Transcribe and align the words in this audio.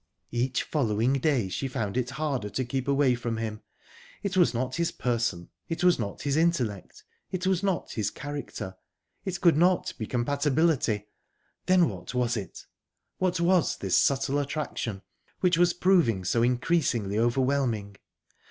Each 0.31 0.63
following 0.63 1.13
day 1.19 1.47
she 1.47 1.67
found 1.67 1.95
it 1.95 2.09
harder 2.09 2.49
to 2.49 2.65
keep 2.65 2.87
away 2.87 3.13
from 3.13 3.37
him. 3.37 3.61
It 4.23 4.35
was 4.35 4.51
not 4.51 4.77
his 4.77 4.91
person, 4.91 5.49
it 5.69 5.83
was 5.83 5.99
not 5.99 6.23
his 6.23 6.35
intellect, 6.37 7.03
it 7.29 7.45
was 7.45 7.61
not 7.61 7.91
his 7.91 8.09
character; 8.09 8.75
it 9.25 9.39
could 9.41 9.55
not 9.55 9.93
be 9.99 10.07
compatibility...Then 10.07 11.87
what 11.87 12.15
was 12.15 12.35
it? 12.35 12.65
What 13.19 13.39
was 13.39 13.77
this 13.77 13.95
subtle 13.95 14.39
attraction 14.39 15.03
which 15.41 15.59
was 15.59 15.71
proving 15.71 16.25
so 16.25 16.41
increasingly 16.41 17.19
overwhelming? 17.19 17.97